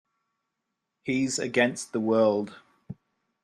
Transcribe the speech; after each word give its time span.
He's 1.03 1.37
against 1.37 1.93
the 1.93 1.99
world. 1.99 2.55